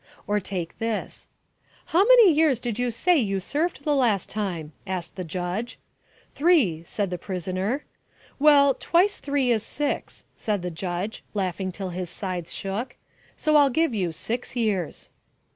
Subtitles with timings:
[0.25, 1.27] Or take this:
[1.85, 5.77] "How many years did you say you served the last time?" asked the judge.
[6.33, 7.83] "Three," said the prisoner.
[8.39, 12.95] "Well, twice three is six," said the judge, laughing till his sides shook;
[13.37, 15.11] "so I'll give you six years."